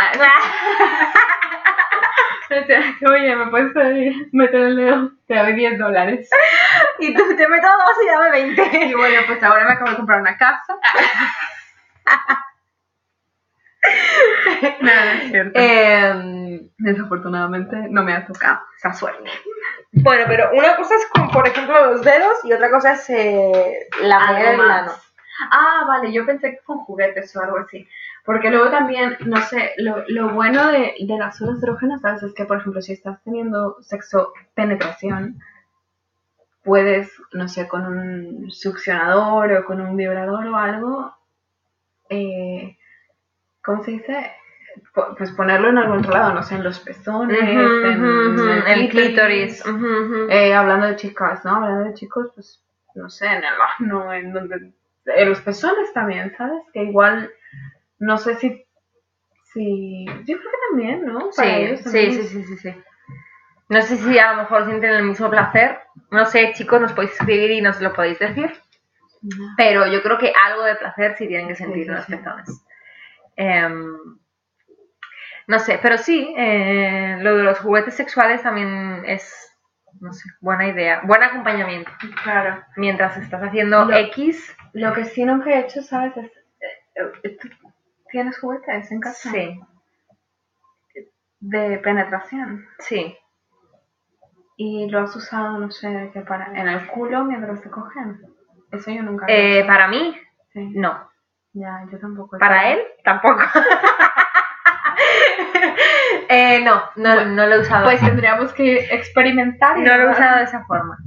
Decía, 2.50 2.82
Oye, 3.10 3.36
¿me 3.36 3.48
puedes 3.48 3.74
pedir- 3.74 4.30
meter 4.32 4.62
el 4.62 4.76
dedo? 4.78 5.12
Te 5.28 5.36
doy 5.36 5.54
10 5.54 5.80
dólares. 5.80 6.30
y 7.00 7.14
tú 7.14 7.24
te 7.36 7.48
meto 7.48 7.68
dos 7.68 7.98
y 8.04 8.08
dame 8.08 8.30
20. 8.32 8.86
Y 8.86 8.94
bueno, 8.94 9.22
pues 9.28 9.44
ahora 9.44 9.66
me 9.66 9.72
acabo 9.74 9.90
de 9.92 9.98
comprar 9.98 10.22
una 10.22 10.38
casa. 10.38 10.76
Nada, 14.82 15.14
es 15.22 15.32
cierto. 15.32 15.60
Em, 15.60 16.70
Desafortunadamente 16.78 17.76
no 17.90 18.04
me 18.04 18.14
ha 18.14 18.26
tocado 18.26 18.60
esa 18.78 18.94
suerte. 18.94 19.30
bueno, 19.94 20.26
pero 20.28 20.50
una 20.54 20.76
cosa 20.76 20.96
es 20.96 21.08
por 21.32 21.48
ejemplo, 21.48 21.92
los 21.94 22.02
dedos 22.04 22.44
y 22.44 22.54
otra 22.54 22.70
cosa 22.70 22.94
es 22.94 23.10
eh, 23.10 23.88
la 24.02 24.18
Algo 24.18 24.34
manera 24.34 24.50
del 24.52 24.58
más. 24.58 24.82
ano. 24.84 24.92
Ah, 25.52 25.86
vale, 25.88 26.14
yo 26.14 26.26
pensé 26.26 26.52
que 26.52 26.64
con 26.64 26.80
juguetes 26.80 27.36
o 27.36 27.42
algo 27.42 27.58
así. 27.60 27.88
Porque 28.24 28.50
luego 28.50 28.70
también, 28.72 29.18
no 29.26 29.38
sé, 29.42 29.74
lo, 29.78 30.04
lo 30.08 30.30
bueno 30.30 30.72
de, 30.72 30.94
de 31.00 31.18
las 31.18 31.38
zonas 31.38 31.62
erógenas, 31.62 32.02
¿sabes? 32.02 32.24
Es 32.24 32.34
que, 32.34 32.46
por 32.46 32.58
ejemplo, 32.58 32.82
si 32.82 32.94
estás 32.94 33.22
teniendo 33.24 33.78
sexo 33.82 34.34
penetración, 34.56 35.40
puedes, 36.64 37.12
no 37.34 37.48
sé, 37.48 37.68
con 37.68 37.86
un 37.86 38.52
succionador 38.52 39.52
o 39.54 39.66
con 39.66 39.82
un 39.82 39.96
vibrador 39.96 40.48
o 40.48 40.56
algo, 40.58 41.16
eh, 42.10 42.78
¿cómo 43.66 43.84
se 43.84 43.92
dice? 43.92 44.32
Pues 45.18 45.32
ponerlo 45.32 45.70
en 45.70 45.78
algún 45.78 46.00
otro 46.00 46.12
lado, 46.14 46.34
no 46.34 46.44
sé, 46.44 46.56
en 46.56 46.64
los 46.64 46.80
pezones, 46.80 47.40
en 47.40 48.68
el 48.68 48.90
clítoris. 48.90 49.64
eh, 50.30 50.54
hablando 50.54 50.88
de 50.88 50.96
chicas, 50.98 51.46
¿no? 51.46 51.56
Hablando 51.56 51.86
de 51.86 51.94
chicos, 51.94 52.32
pues, 52.36 52.62
no 52.96 53.10
sé, 53.10 53.26
en 53.28 53.44
el 53.44 53.54
no, 53.80 54.12
en 54.14 54.34
donde... 54.34 54.74
En 55.06 55.30
los 55.30 55.40
pezones 55.42 55.94
también, 55.94 56.34
¿sabes? 56.38 56.62
Que 56.74 56.84
igual, 56.84 57.32
no 58.00 58.18
sé 58.18 58.36
si... 58.36 58.66
si 59.54 60.06
yo 60.06 60.38
creo 60.38 60.40
que 60.40 60.58
también, 60.72 61.06
¿no? 61.06 61.30
Para 61.36 61.50
Sí, 61.50 61.56
ellos 61.64 61.80
sí, 61.80 61.84
también 61.86 62.14
sí, 62.14 62.20
es- 62.20 62.30
sí, 62.30 62.44
sí, 62.44 62.58
sí. 62.58 62.76
No 63.70 63.82
sé 63.82 63.98
si 63.98 64.20
a 64.20 64.32
lo 64.34 64.38
mejor 64.44 64.66
sienten 64.66 64.92
el 64.92 65.04
mismo 65.04 65.30
placer. 65.30 65.80
No 66.12 66.26
sé, 66.26 66.52
chicos, 66.54 66.82
nos 66.82 66.94
podéis 66.94 67.14
escribir 67.14 67.52
y 67.52 67.62
nos 67.62 67.80
lo 67.82 67.94
podéis 67.94 68.20
decir. 68.20 68.52
Pero 69.58 69.88
yo 69.88 70.04
creo 70.04 70.18
que 70.18 70.34
algo 70.46 70.64
de 70.64 70.76
placer 70.76 71.16
sí 71.18 71.28
tienen 71.28 71.48
que 71.48 71.56
sentir 71.56 71.78
Sí, 71.78 71.84
sí, 71.84 71.90
en 71.90 71.96
los 71.96 72.06
sí. 72.06 72.16
pezones. 72.16 72.66
Em, 73.36 73.94
no 75.48 75.60
sé, 75.60 75.80
pero 75.82 75.98
sí, 75.98 76.34
eh, 76.38 77.18
lo 77.22 77.38
de 77.38 77.44
los 77.44 77.60
juguetes 77.60 77.94
sexuales 77.96 78.42
también 78.44 79.04
es, 79.06 79.32
no 80.02 80.12
sé, 80.14 80.30
buena 80.42 80.68
idea. 80.68 81.02
Buen 81.04 81.22
acompañamiento. 81.24 81.92
Claro. 82.24 82.64
Mientras 82.78 83.18
estás 83.18 83.44
haciendo 83.44 83.86
Lo- 83.86 83.96
X, 83.98 84.56
Lo 84.74 84.94
que 84.94 85.06
sí 85.06 85.24
nunca 85.26 85.52
he 85.52 85.60
hecho, 85.60 85.82
¿sabes? 85.84 86.16
Es, 86.18 86.26
eh, 86.26 87.12
eh, 87.24 87.38
¿tú 87.40 87.50
¿Tienes 88.10 88.40
juguetes 88.40 88.92
en 88.92 89.00
casa? 89.02 89.30
sí, 89.32 89.60
De 91.40 91.78
penetración. 91.80 92.66
sí. 92.80 93.16
Y 94.58 94.90
lo 94.90 95.02
has 95.02 95.14
usado, 95.16 95.60
no 95.60 95.70
sé, 95.70 96.12
que 96.14 96.22
para... 96.22 96.46
En 96.58 96.68
el 96.70 96.88
culo 96.88 97.26
mientras 97.26 97.62
te 97.62 97.70
cogen. 97.70 98.22
Eso 98.72 98.90
yo 98.90 99.04
nunca 99.04 99.26
he 99.28 99.34
Eh, 99.34 99.58
hecho. 99.60 99.68
para 99.68 99.88
mí, 99.90 100.18
Sí. 100.54 100.72
no. 100.76 101.10
Ya, 101.56 101.86
yo 101.90 101.98
tampoco. 102.00 102.38
Para 102.38 102.72
él, 102.74 102.80
tampoco. 103.04 103.42
Eh, 106.28 106.60
no, 106.62 106.82
no, 106.96 107.14
Bueno, 107.14 107.32
no 107.34 107.46
lo 107.46 107.56
he 107.56 107.60
usado. 107.60 107.86
Pues 107.86 108.00
tendríamos 108.00 108.52
que 108.54 108.78
experimentar. 108.92 109.78
no 109.78 109.96
lo 109.96 110.04
he 110.04 110.12
usado 110.12 110.38
de 110.38 110.44
esa 110.46 110.66
forma. 110.66 110.98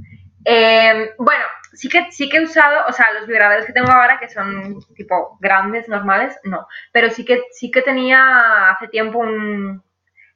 Eh, 0.45 1.11
bueno, 1.17 1.43
sí 1.73 1.89
que, 1.89 2.09
sí 2.11 2.29
que 2.29 2.37
he 2.37 2.43
usado, 2.43 2.85
o 2.87 2.93
sea, 2.93 3.11
los 3.13 3.27
vibradores 3.27 3.65
que 3.65 3.73
tengo 3.73 3.91
ahora, 3.91 4.17
que 4.17 4.29
son 4.29 4.79
tipo 4.95 5.37
grandes, 5.41 5.89
normales, 5.89 6.39
no. 6.45 6.67
Pero 6.93 7.09
sí 7.09 7.25
que, 7.25 7.43
sí 7.51 7.69
que 7.69 7.81
tenía 7.81 8.69
hace 8.69 8.87
tiempo 8.87 9.19
un 9.19 9.83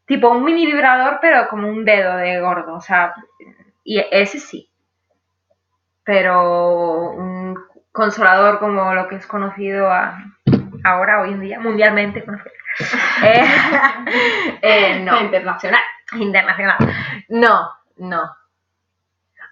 tipo 0.06 0.30
un 0.30 0.44
mini 0.44 0.66
vibrador, 0.66 1.20
pero 1.22 1.48
como 1.48 1.70
un 1.70 1.86
dedo 1.86 2.18
de 2.18 2.42
gordo, 2.42 2.76
o 2.76 2.82
sea, 2.82 3.14
y 3.84 4.04
ese 4.12 4.40
sí. 4.40 4.70
Pero 6.04 7.12
un 7.12 7.58
consolador 7.94 8.60
como 8.60 8.94
lo 8.94 9.08
que 9.08 9.16
es 9.16 9.26
conocido 9.28 9.90
a- 9.90 10.18
ahora, 10.84 11.22
hoy 11.22 11.32
en 11.32 11.40
día, 11.42 11.60
mundialmente 11.62 12.26
conocido. 12.26 12.52
Eh, 13.24 13.44
eh, 14.64 15.00
no, 15.06 15.22
Internacional. 15.22 15.80
internacional. 16.14 16.78
No, 17.30 17.70
no. 17.98 18.24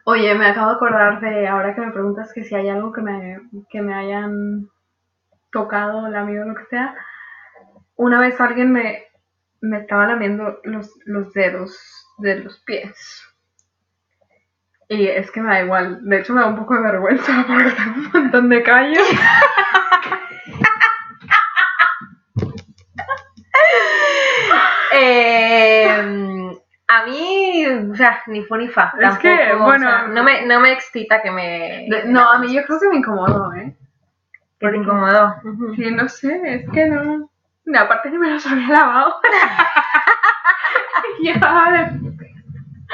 Oye, 0.05 0.33
me 0.33 0.47
acabo 0.47 0.69
de 0.71 0.75
acordar 0.77 1.21
de 1.21 1.47
ahora 1.47 1.75
que 1.75 1.81
me 1.81 1.91
preguntas 1.91 2.33
que 2.33 2.43
si 2.43 2.55
hay 2.55 2.67
algo 2.69 2.91
que 2.91 3.01
me, 3.01 3.39
que 3.69 3.81
me 3.83 3.93
hayan 3.93 4.67
tocado, 5.51 6.09
lamido, 6.09 6.45
lo 6.45 6.55
que 6.55 6.65
sea. 6.65 6.95
Una 7.95 8.19
vez 8.19 8.41
alguien 8.41 8.71
me, 8.73 9.03
me 9.61 9.77
estaba 9.81 10.07
lamiendo 10.07 10.59
los, 10.63 10.89
los 11.05 11.31
dedos 11.33 11.77
de 12.17 12.39
los 12.39 12.59
pies. 12.61 13.23
Y 14.91 15.07
es 15.07 15.31
que 15.31 15.39
me 15.39 15.47
da 15.53 15.63
igual. 15.63 15.99
De 16.01 16.19
hecho, 16.19 16.33
me 16.33 16.41
da 16.41 16.47
un 16.47 16.57
poco 16.57 16.75
de 16.75 16.81
vergüenza 16.81 17.45
porque 17.47 17.71
tengo 17.71 17.95
un 17.95 18.11
montón 18.11 18.49
de 18.49 18.61
callos. 18.61 19.07
Eh, 24.93 25.87
a 26.87 27.05
mí, 27.05 27.65
o 27.65 27.95
sea, 27.95 28.21
ni 28.27 28.43
fu 28.43 28.55
ni 28.57 28.67
fa. 28.67 28.93
Es 28.99 29.17
que, 29.19 29.53
o 29.53 29.63
bueno, 29.63 29.89
sea, 29.89 30.07
no, 30.07 30.23
me, 30.23 30.45
no 30.45 30.59
me 30.59 30.73
excita 30.73 31.21
que 31.21 31.31
me. 31.31 31.87
De- 31.89 32.03
no, 32.05 32.29
a 32.29 32.39
mí 32.39 32.53
yo 32.53 32.63
creo 32.65 32.79
que 32.79 32.89
me 32.89 32.97
incomodó, 32.97 33.53
¿eh? 33.53 33.73
Que 34.59 34.69
te 34.69 34.77
incomodó. 34.77 35.35
Sí, 35.75 35.89
no 35.91 36.07
sé, 36.09 36.41
es 36.43 36.69
que 36.69 36.87
no. 36.87 37.29
no, 37.65 37.79
aparte 37.79 38.11
que 38.11 38.17
me 38.17 38.31
los 38.31 38.45
había 38.45 38.67
lavado. 38.67 39.15
Llevaba 41.21 41.71
de, 41.71 42.10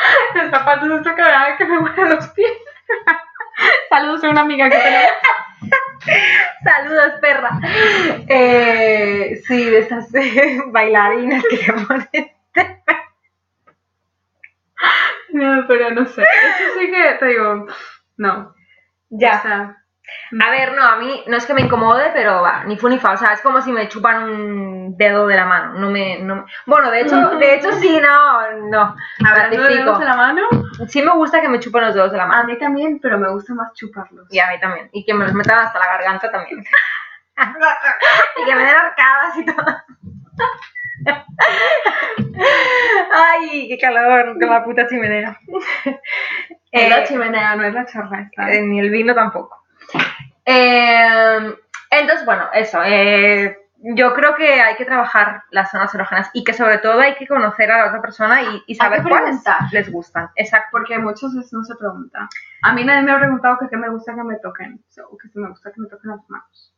de 0.33 0.49
zapatos 0.49 0.89
esto 0.91 1.15
que 1.15 1.23
que 1.57 1.65
me 1.65 1.79
huelen 1.79 2.09
los 2.09 2.27
pies. 2.29 2.51
Saludos 3.89 4.23
a 4.23 4.29
una 4.29 4.41
amiga 4.41 4.69
que 4.69 4.77
tenemos. 4.77 5.11
Saludos, 6.63 7.13
perra. 7.21 7.59
Eh, 8.27 9.41
sí, 9.47 9.65
de 9.65 9.79
esas 9.79 10.13
eh, 10.15 10.61
bailarinas 10.67 11.43
que 11.49 11.57
se 11.57 11.73
ponen. 11.73 12.31
No, 15.33 15.65
pero 15.67 15.91
no 15.91 16.05
sé. 16.05 16.21
Eso 16.21 16.79
sí 16.79 16.91
que 16.91 17.13
te 17.19 17.25
digo, 17.27 17.67
no. 18.17 18.39
O 18.39 18.53
Ya. 19.09 19.41
sea, 19.41 19.77
A 20.41 20.49
ver, 20.51 20.73
no, 20.73 20.83
a 20.83 20.95
mí 20.97 21.23
no 21.27 21.35
es 21.37 21.45
que 21.45 21.53
me 21.53 21.61
incomode, 21.61 22.11
pero 22.13 22.41
va, 22.41 22.63
ni 22.65 22.77
fu 22.77 22.87
ni 22.89 22.97
fa. 22.97 23.11
O 23.11 23.17
sea, 23.17 23.33
es 23.33 23.41
como 23.41 23.61
si 23.61 23.71
me 23.71 23.87
chupan 23.89 24.23
un 24.23 24.97
dedo 24.97 25.27
de 25.27 25.35
la 25.35 25.45
mano. 25.45 25.73
No 25.79 25.89
me. 25.89 26.19
No... 26.19 26.35
me- 26.37 26.45
Bueno, 26.65 26.89
de 26.91 27.01
hecho, 27.01 27.29
de 27.37 27.55
hecho 27.55 27.71
sí, 27.73 27.99
no, 28.01 28.41
no. 28.69 28.95
hablando 29.27 29.63
de 29.63 29.75
dedos 29.77 29.99
de 29.99 30.05
la 30.05 30.15
mano, 30.15 30.43
Sí 30.87 31.01
me 31.01 31.11
gusta 31.11 31.41
que 31.41 31.49
me 31.49 31.59
chupen 31.59 31.81
los 31.85 31.93
dedos 31.93 32.11
de 32.11 32.17
la 32.17 32.23
a 32.23 32.27
mano. 32.27 32.43
mí 32.45 32.57
también, 32.57 32.99
pero 33.01 33.17
me 33.17 33.29
gusta 33.29 33.53
más 33.53 33.73
chuparlos. 33.73 34.27
Y 34.31 34.39
a 34.39 34.49
mí 34.51 34.59
también. 34.59 34.89
Y 34.93 35.05
que 35.05 35.13
me 35.13 35.25
los 35.25 35.33
metan 35.33 35.59
hasta 35.59 35.79
la 35.79 35.87
garganta 35.87 36.31
también. 36.31 36.63
y 38.37 38.45
que 38.45 38.55
me 38.55 38.63
den 38.63 38.75
arcadas 38.75 39.37
y 39.37 39.45
todo. 39.45 39.65
Ay, 43.13 43.67
qué 43.67 43.77
calor 43.77 44.37
con 44.39 44.49
la 44.49 44.63
puta 44.63 44.87
chimenea. 44.87 45.37
Es 45.85 46.83
Eh, 46.83 46.89
la 46.89 47.03
chimenea, 47.03 47.55
no 47.55 47.63
es 47.63 47.73
la 47.73 47.85
charla 47.85 48.21
esta. 48.21 48.51
eh, 48.51 48.61
ni 48.61 48.79
el 48.79 48.89
vino 48.89 49.15
tampoco. 49.15 49.56
Eh, 50.47 51.55
entonces, 51.91 52.25
bueno, 52.25 52.49
eso. 52.53 52.79
eh, 52.85 53.57
yo 53.79 54.13
creo 54.15 54.35
que 54.35 54.59
hay 54.59 54.75
que 54.75 54.85
trabajar 54.85 55.43
las 55.51 55.69
zonas 55.69 55.93
erógenas 55.93 56.29
y 56.33 56.43
que 56.43 56.53
sobre 56.53 56.79
todo 56.79 56.99
hay 56.99 57.13
que 57.15 57.27
conocer 57.27 57.69
a 57.71 57.77
la 57.77 57.87
otra 57.89 58.01
persona 58.01 58.41
y, 58.41 58.63
y 58.65 58.75
saber 58.75 59.03
cuáles 59.03 59.43
les 59.71 59.91
gustan. 59.91 60.29
Exacto. 60.35 60.69
Porque 60.71 60.97
muchas 60.97 61.35
veces 61.35 61.53
no 61.53 61.63
se 61.63 61.75
pregunta. 61.75 62.27
A 62.63 62.73
mí 62.73 62.83
nadie 62.83 63.03
me 63.03 63.11
ha 63.11 63.19
preguntado 63.19 63.57
que 63.59 63.67
qué 63.69 63.77
me 63.77 63.89
gusta 63.89 64.15
que 64.15 64.23
me 64.23 64.37
toquen. 64.37 64.83
O 65.11 65.17
que 65.17 65.29
si 65.29 65.37
me 65.39 65.49
gusta 65.49 65.71
que 65.71 65.81
me 65.81 65.87
toquen 65.89 66.09
las 66.11 66.27
manos. 66.27 66.73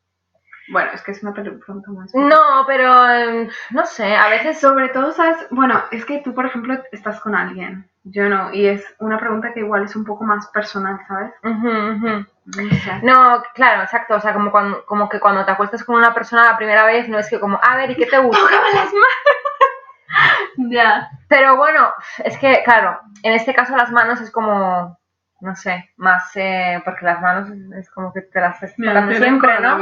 Bueno, 0.72 0.92
es 0.94 1.02
que 1.02 1.12
es 1.12 1.24
una 1.24 1.34
pregunta 1.34 1.92
más. 1.92 2.14
No, 2.14 2.66
pero 2.68 3.10
eh, 3.10 3.50
no 3.72 3.86
sé, 3.86 4.16
a 4.16 4.30
veces 4.30 4.60
Sobre 4.60 4.90
todo, 4.90 5.12
¿sabes? 5.12 5.38
Bueno, 5.52 5.82
es 5.92 6.06
que 6.06 6.20
tú, 6.20 6.34
por 6.34 6.46
ejemplo, 6.46 6.78
estás 6.92 7.20
con 7.20 7.36
alguien. 7.36 7.90
Yo 8.04 8.30
no. 8.30 8.54
Y 8.54 8.68
es 8.68 8.84
una 9.00 9.20
pregunta 9.20 9.54
que 9.54 9.60
igual 9.60 9.84
es 9.84 9.96
un 9.96 10.06
poco 10.06 10.24
más 10.24 10.48
personal, 10.48 11.00
¿sabes? 11.08 11.34
No 11.44 12.70
sé. 12.70 13.00
No, 13.04 13.44
claro, 13.54 13.84
exacto. 13.84 14.16
O 14.16 14.20
sea, 14.20 14.34
como, 14.34 14.52
cuando, 14.52 14.86
como 14.86 15.10
que 15.10 15.20
cuando 15.20 15.46
te 15.46 15.52
acuestas 15.52 15.84
con 15.84 15.96
una 15.96 16.14
persona 16.14 16.46
la 16.46 16.58
primera 16.58 16.86
vez, 16.86 17.10
no 17.10 17.20
es 17.20 17.30
que 17.30 17.40
como, 17.40 17.60
a 17.62 17.76
ver, 17.76 17.92
¿y 17.92 17.96
qué 17.96 18.06
te 18.06 18.20
gusta? 18.20 18.44
Ya. 20.58 21.10
Pero 21.30 21.56
bueno, 21.56 21.94
es 22.18 22.38
que, 22.38 22.64
claro, 22.66 23.00
en 23.24 23.34
este 23.34 23.54
caso 23.54 23.78
las 23.78 23.92
manos 23.92 24.20
es 24.20 24.32
como, 24.32 24.99
no 25.42 25.56
sé, 25.56 25.90
más, 25.98 26.32
eh, 26.36 26.82
porque 26.86 27.06
las 27.06 27.22
manos 27.22 27.50
es 27.78 27.90
como 27.92 28.12
que 28.14 28.22
te 28.22 28.40
las 28.42 28.62
estás 28.62 28.76
tocando 28.76 29.14
siempre, 29.14 29.60
¿no? 29.62 29.78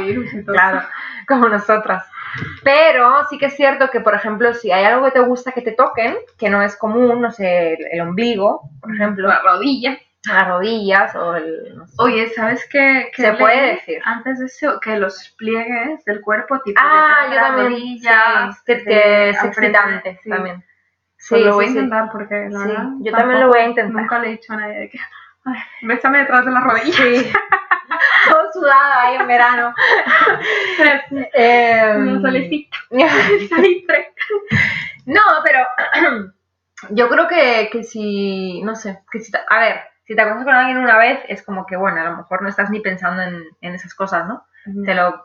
Claro, 0.52 0.82
como 1.28 1.48
nosotras. 1.48 2.06
Pero 2.62 3.24
sí 3.30 3.38
que 3.38 3.46
es 3.46 3.56
cierto 3.56 3.88
que, 3.90 4.00
por 4.00 4.14
ejemplo, 4.14 4.52
si 4.54 4.70
hay 4.70 4.84
algo 4.84 5.04
que 5.06 5.12
te 5.12 5.20
gusta 5.20 5.52
que 5.52 5.62
te 5.62 5.72
toquen, 5.72 6.16
que 6.38 6.50
no 6.50 6.62
es 6.62 6.76
común, 6.76 7.20
no 7.22 7.30
sé, 7.30 7.74
el, 7.74 7.86
el 7.92 8.00
ombligo, 8.02 8.70
por 8.80 8.94
ejemplo, 8.94 9.28
La 9.28 9.40
rodilla. 9.40 9.98
las 10.26 10.48
rodillas 10.48 11.14
o 11.16 11.34
el... 11.36 11.74
no 11.76 11.86
sé. 11.86 11.94
Oye, 11.98 12.28
¿sabes 12.30 12.68
qué? 12.70 13.10
qué 13.14 13.22
Se 13.22 13.32
puede 13.32 13.74
decir. 13.74 14.00
Antes 14.04 14.38
de 14.40 14.46
eso, 14.46 14.78
que 14.80 14.96
los 14.96 15.34
pliegues 15.38 16.04
del 16.04 16.20
cuerpo, 16.20 16.60
tipo 16.60 16.80
Ah, 16.82 17.26
de 17.28 17.34
yo 17.34 17.40
también. 17.40 17.70
rodillas, 17.72 18.56
sí, 18.58 18.62
que, 18.66 18.84
que 18.84 19.28
es 19.30 19.44
excitante 19.44 20.18
sí. 20.22 20.28
también. 20.30 20.64
Pues 21.28 21.42
lo 21.44 21.54
voy 21.54 21.64
sí, 21.66 21.70
a 21.70 21.72
sí. 21.72 21.78
intentar 21.78 22.10
porque 22.12 22.48
la 22.50 22.60
Sí, 22.62 22.68
verdad, 22.68 22.84
yo 23.00 23.12
también 23.12 23.40
lo 23.40 23.48
voy 23.48 23.58
a 23.60 23.64
intentar. 23.66 24.02
Nunca 24.02 24.18
le 24.18 24.28
he 24.28 24.30
dicho 24.32 24.52
a 24.52 24.56
nadie 24.56 24.88
que, 24.90 24.98
ay, 25.48 25.86
bésame 25.86 26.18
detrás 26.18 26.44
de 26.44 26.52
las 26.52 26.64
rodillas. 26.64 26.96
Sí. 26.96 27.32
Todo 28.30 28.52
sudada 28.52 29.02
ahí 29.02 29.16
en 29.16 29.26
verano. 29.26 29.74
Em, 31.32 32.22
salitre. 33.48 34.14
No, 35.06 35.22
pero 35.42 35.60
yo 36.90 37.08
creo 37.08 37.26
que, 37.28 37.70
que 37.72 37.82
si, 37.82 38.62
no 38.62 38.74
sé, 38.74 39.00
que 39.10 39.20
si, 39.20 39.32
a 39.48 39.58
ver, 39.58 39.80
si 40.04 40.14
te 40.14 40.20
acuestas 40.20 40.44
con 40.44 40.54
alguien 40.54 40.76
una 40.76 40.98
vez, 40.98 41.20
es 41.28 41.42
como 41.42 41.64
que, 41.64 41.76
bueno, 41.76 41.98
a 42.02 42.04
lo 42.04 42.16
mejor 42.18 42.42
no 42.42 42.48
estás 42.50 42.68
ni 42.68 42.80
pensando 42.80 43.22
en, 43.22 43.42
en 43.62 43.74
esas 43.74 43.94
cosas, 43.94 44.26
¿no? 44.26 44.44
Te 44.84 44.94
lo 44.94 45.24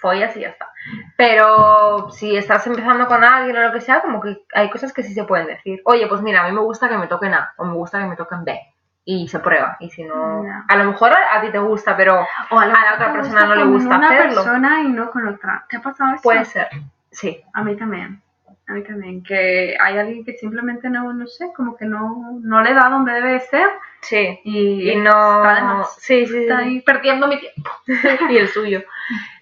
follas 0.00 0.36
y 0.36 0.40
ya 0.40 0.48
está. 0.48 0.68
Pero 1.16 2.10
si 2.10 2.36
estás 2.36 2.66
empezando 2.66 3.06
con 3.06 3.22
alguien 3.22 3.56
o 3.56 3.60
lo 3.60 3.72
que 3.72 3.80
sea, 3.80 4.00
como 4.00 4.20
que 4.20 4.44
hay 4.54 4.70
cosas 4.70 4.92
que 4.92 5.02
sí 5.02 5.14
se 5.14 5.24
pueden 5.24 5.46
decir. 5.46 5.80
Oye, 5.84 6.06
pues 6.06 6.22
mira, 6.22 6.42
a 6.42 6.48
mí 6.48 6.52
me 6.52 6.60
gusta 6.60 6.88
que 6.88 6.98
me 6.98 7.06
toquen 7.06 7.34
A 7.34 7.52
o 7.58 7.64
me 7.64 7.74
gusta 7.74 7.98
que 7.98 8.06
me 8.06 8.16
toquen 8.16 8.44
B. 8.44 8.58
Y 9.04 9.26
se 9.28 9.38
prueba. 9.40 9.76
Y 9.80 9.90
si 9.90 10.04
no, 10.04 10.44
Ya. 10.44 10.64
a 10.68 10.76
lo 10.76 10.84
mejor 10.84 11.12
a, 11.12 11.36
a 11.38 11.40
ti 11.40 11.50
te 11.50 11.58
gusta, 11.58 11.96
pero 11.96 12.26
O 12.50 12.58
a, 12.58 12.62
a 12.64 12.66
la 12.66 12.94
otra 12.94 13.12
persona 13.12 13.44
no 13.46 13.54
le 13.54 13.62
con 13.62 13.72
gusta 13.72 13.96
una 13.96 14.08
hacerlo. 14.08 14.34
persona 14.44 14.80
y 14.82 14.88
no 14.88 15.10
con 15.10 15.26
otra. 15.28 15.64
¿Te 15.68 15.76
ha 15.78 15.82
pasado 15.82 16.12
eso? 16.14 16.22
puede 16.22 16.44
ser. 16.44 16.68
Sí. 17.10 17.42
A 17.54 17.62
mí 17.64 17.76
también. 17.76 18.20
A 18.68 18.72
mí 18.72 18.84
también. 18.84 19.22
Que 19.24 19.76
hay 19.80 19.98
alguien 19.98 20.24
que 20.24 20.34
simplemente 20.34 20.88
no, 20.90 21.12
no 21.12 21.26
sé, 21.26 21.50
como 21.56 21.76
que 21.76 21.86
no, 21.86 22.38
no 22.42 22.62
le 22.62 22.72
da 22.74 22.88
donde 22.88 23.12
debe 23.12 23.32
de 23.32 23.40
ser 23.40 23.68
Sí. 24.02 24.38
y, 24.44 24.90
Y 24.92 24.96
no. 24.96 25.10
está 25.42 25.54
de 25.56 25.62
más. 25.62 25.94
Sí, 25.96 26.26
sí, 26.26 26.32
sí. 26.32 26.38
Está 26.42 26.58
ahí 26.58 26.80
perdiendo 26.82 27.26
mi 27.26 27.38
tiempo. 27.40 27.70
y 28.30 28.36
el 28.36 28.48
suyo. 28.48 28.82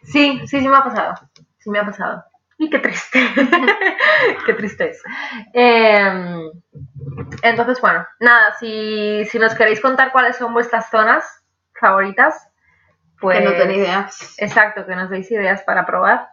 Sí, 0.02 0.40
sí, 0.46 0.60
sí 0.60 0.68
me 0.68 0.76
ha 0.76 0.82
pasado. 0.84 1.14
Sí 1.58 1.68
me 1.70 1.80
ha 1.80 1.84
pasado. 1.84 2.24
Y 2.58 2.70
qué 2.70 2.80
triste. 2.80 3.20
qué 4.46 4.54
triste 4.54 4.90
es. 4.90 5.02
Eh, 5.54 6.50
entonces, 7.42 7.80
bueno, 7.80 8.06
nada, 8.18 8.54
si, 8.58 9.24
si 9.26 9.38
nos 9.38 9.54
queréis 9.54 9.80
contar 9.80 10.10
cuáles 10.10 10.36
son 10.36 10.52
vuestras 10.52 10.90
zonas 10.90 11.24
favoritas, 11.80 12.50
pues... 13.20 13.38
que 13.38 13.44
no 13.44 13.52
tengo 13.52 13.72
ideas. 13.72 14.34
Exacto, 14.38 14.84
que 14.86 14.96
nos 14.96 15.08
deis 15.08 15.30
ideas 15.30 15.62
para 15.62 15.86
probar, 15.86 16.28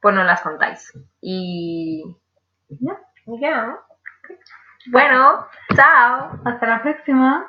pues 0.00 0.14
nos 0.14 0.26
las 0.26 0.40
contáis. 0.40 0.92
Y... 1.20 2.16
Ya. 2.68 2.98
y 3.26 3.40
ya, 3.40 3.66
¿no? 3.66 3.78
Bueno, 4.90 5.46
chao. 5.74 6.40
Hasta 6.44 6.66
la 6.66 6.82
próxima. 6.82 7.46